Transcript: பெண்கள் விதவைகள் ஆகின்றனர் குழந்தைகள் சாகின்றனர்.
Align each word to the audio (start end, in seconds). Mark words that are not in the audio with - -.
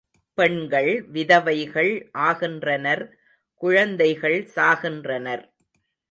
பெண்கள் 0.37 0.89
விதவைகள் 1.07 1.91
ஆகின்றனர் 2.21 3.03
குழந்தைகள் 3.63 4.39
சாகின்றனர். 4.55 5.43